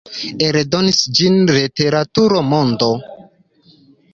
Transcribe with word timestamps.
Eldonis 0.45 1.01
ĝin 1.19 1.37
Literatura 1.57 2.41
Mondo. 2.55 2.89